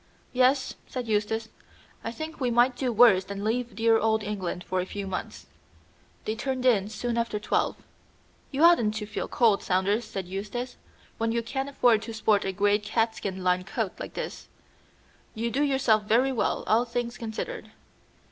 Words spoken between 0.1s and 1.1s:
"Yes," said